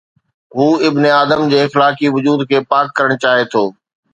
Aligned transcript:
هو 0.57 0.67
ابن 0.87 1.03
آدم 1.21 1.41
جي 1.51 1.59
اخلاقي 1.65 2.07
وجود 2.15 2.41
کي 2.49 2.57
پاڪ 2.71 2.85
ڪرڻ 2.97 3.17
چاهي 3.25 3.45
ٿو. 3.53 3.63